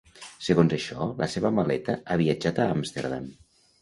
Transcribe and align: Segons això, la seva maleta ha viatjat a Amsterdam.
Segons 0.45 0.73
això, 0.77 1.07
la 1.21 1.27
seva 1.33 1.53
maleta 1.59 1.97
ha 2.15 2.19
viatjat 2.25 2.63
a 2.65 2.67
Amsterdam. 2.79 3.29